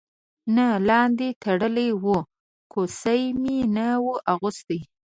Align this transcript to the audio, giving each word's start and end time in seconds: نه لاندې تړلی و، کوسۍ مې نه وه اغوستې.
نه 0.55 0.67
لاندې 0.89 1.27
تړلی 1.43 1.89
و، 2.03 2.05
کوسۍ 2.73 3.21
مې 3.41 3.57
نه 3.75 3.87
وه 4.03 4.15
اغوستې. 4.33 4.79